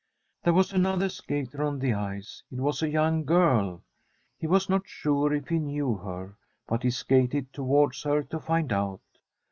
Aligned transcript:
There 0.43 0.53
was 0.53 0.73
another 0.73 1.09
skater 1.09 1.63
on 1.63 1.77
the 1.77 1.93
ice; 1.93 2.41
it 2.51 2.59
was 2.59 2.81
a 2.81 2.89
young 2.89 3.23
girl. 3.23 3.83
He 4.39 4.47
was 4.47 4.67
not 4.67 4.87
sure 4.87 5.31
if 5.31 5.49
he 5.49 5.59
knew 5.59 5.93
her, 5.93 6.37
but 6.67 6.81
he 6.81 6.89
skated 6.89 7.53
towards 7.53 8.01
her 8.01 8.23
to 8.23 8.39
find 8.39 8.73
out. 8.73 9.01